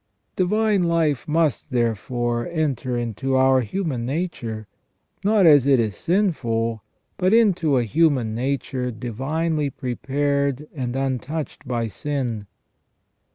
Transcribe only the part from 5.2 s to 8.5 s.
not as it is sinful, but into a human